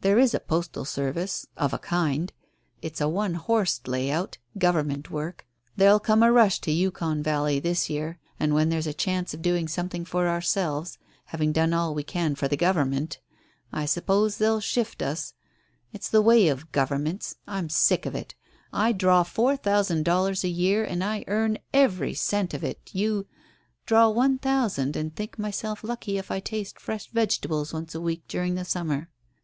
[0.00, 2.32] There is a postal service of a kind.
[2.80, 5.46] It's a one horsed lay out Government work.
[5.76, 9.32] There'll come a rush to the Yukon valley this year, and when there's a chance
[9.32, 13.20] of doing something for ourselves having done all we can for the Government
[13.72, 15.32] I suppose they'll shift us.
[15.92, 17.36] It's the way of Governments.
[17.46, 18.34] I'm sick of it.
[18.72, 22.90] I draw four thousand dollars a year, and I earn every cent of it.
[22.92, 23.28] You"
[23.86, 28.24] "Draw one thousand, and think myself lucky if I taste fresh vegetables once a week
[28.26, 29.08] during the summer.